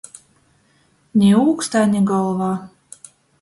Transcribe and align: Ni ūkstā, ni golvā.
Ni 1.23 1.29
ūkstā, 1.41 1.85
ni 1.93 2.03
golvā. 2.13 2.49